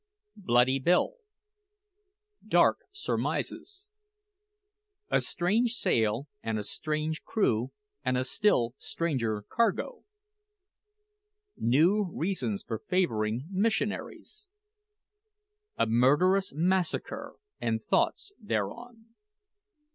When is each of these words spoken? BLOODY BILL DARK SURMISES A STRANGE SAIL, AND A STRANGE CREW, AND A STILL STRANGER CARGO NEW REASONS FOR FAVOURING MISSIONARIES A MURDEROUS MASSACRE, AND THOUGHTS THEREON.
BLOODY 0.37 0.79
BILL 0.79 1.13
DARK 2.47 2.79
SURMISES 2.91 3.87
A 5.11 5.21
STRANGE 5.21 5.73
SAIL, 5.75 6.27
AND 6.41 6.57
A 6.57 6.63
STRANGE 6.63 7.21
CREW, 7.23 7.71
AND 8.03 8.17
A 8.17 8.23
STILL 8.25 8.73
STRANGER 8.79 9.43
CARGO 9.47 10.03
NEW 11.55 12.09
REASONS 12.15 12.63
FOR 12.63 12.79
FAVOURING 12.79 13.45
MISSIONARIES 13.51 14.47
A 15.77 15.85
MURDEROUS 15.85 16.53
MASSACRE, 16.55 17.35
AND 17.59 17.85
THOUGHTS 17.85 18.31
THEREON. 18.41 19.05